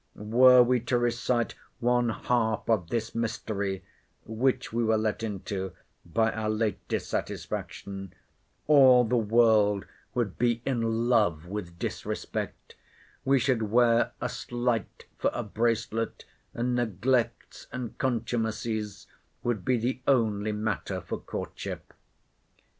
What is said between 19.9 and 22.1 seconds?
only matter for courtship.